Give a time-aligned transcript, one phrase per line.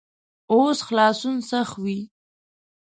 [0.51, 1.99] اوس خلاصون سخت وي.